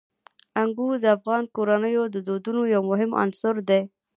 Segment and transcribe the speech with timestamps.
[0.61, 3.81] انګور د افغان کورنیو د دودونو یو مهم عنصر دی.